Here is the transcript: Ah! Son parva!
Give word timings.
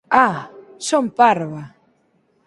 Ah! 0.25 0.41
Son 0.89 1.05
parva! 1.19 1.63